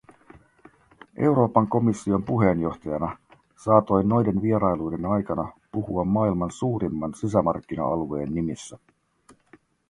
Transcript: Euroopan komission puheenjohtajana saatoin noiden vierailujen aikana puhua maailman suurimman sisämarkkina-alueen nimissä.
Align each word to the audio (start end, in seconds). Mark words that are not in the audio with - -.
Euroopan 1.25 1.67
komission 1.69 2.23
puheenjohtajana 2.23 3.17
saatoin 3.55 4.09
noiden 4.09 4.41
vierailujen 4.41 5.05
aikana 5.05 5.47
puhua 5.71 6.05
maailman 6.05 6.51
suurimman 6.51 7.13
sisämarkkina-alueen 7.13 8.33
nimissä. 8.33 8.77